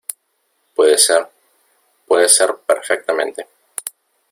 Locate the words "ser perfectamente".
2.27-3.45